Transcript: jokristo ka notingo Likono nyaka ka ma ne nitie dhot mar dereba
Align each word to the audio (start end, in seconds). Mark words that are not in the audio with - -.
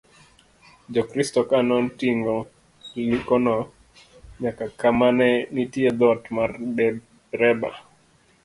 jokristo 0.93 1.39
ka 1.49 1.57
notingo 1.69 2.35
Likono 3.09 3.55
nyaka 4.41 4.65
ka 4.79 4.89
ma 4.99 5.07
ne 5.17 5.29
nitie 5.53 5.89
dhot 5.99 6.21
mar 6.35 6.49
dereba 6.75 7.69